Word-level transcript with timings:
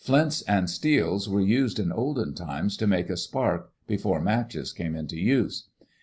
Flints 0.03 0.41
and 0.47 0.67
steels 0.67 1.29
were 1.29 1.41
used 1.41 1.77
in 1.77 1.91
olden 1.91 2.33
times 2.33 2.75
to 2.77 2.87
make 2.87 3.07
a 3.07 3.15
spark, 3.15 3.71
before 3.85 4.19
matches 4.19 4.73
came 4.73 4.95
into 4.95 5.15
use. 5.15 5.67